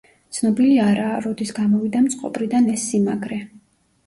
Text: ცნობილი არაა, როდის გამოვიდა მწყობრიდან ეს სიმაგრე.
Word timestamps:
ცნობილი 0.35 0.79
არაა, 0.85 1.19
როდის 1.25 1.51
გამოვიდა 1.59 2.01
მწყობრიდან 2.07 2.71
ეს 2.79 2.89
სიმაგრე. 2.95 3.41